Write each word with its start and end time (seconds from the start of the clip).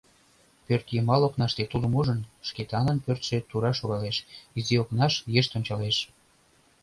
Пӧртйымал 0.65 1.21
окнаште 1.27 1.63
тулым 1.71 1.93
ужын, 1.99 2.19
Шкетанын 2.47 2.97
пӧртшӧ 3.05 3.37
тура 3.49 3.71
шогалеш, 3.79 4.17
изи 4.57 4.75
окнаш 4.83 5.13
йышт 5.33 5.51
ончалеш. 5.57 5.97